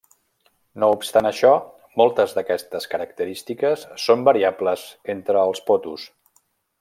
[0.83, 1.51] No obstant això,
[2.01, 4.87] moltes d'aquestes característiques són variables
[5.19, 6.09] entre els potos.